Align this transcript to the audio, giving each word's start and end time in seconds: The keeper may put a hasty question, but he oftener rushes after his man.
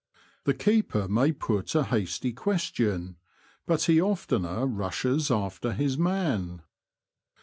The 0.45 0.55
keeper 0.55 1.07
may 1.07 1.31
put 1.31 1.75
a 1.75 1.83
hasty 1.83 2.33
question, 2.33 3.17
but 3.67 3.83
he 3.83 4.01
oftener 4.01 4.65
rushes 4.65 5.29
after 5.29 5.73
his 5.73 5.95
man. 5.95 6.63